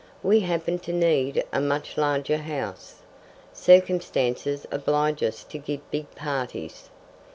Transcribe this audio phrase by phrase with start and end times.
[0.23, 3.03] We happen to need a much larger house.
[3.53, 6.89] Circumstances oblige us to give big parties.